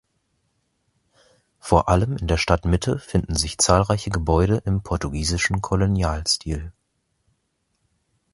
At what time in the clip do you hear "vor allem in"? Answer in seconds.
1.59-2.25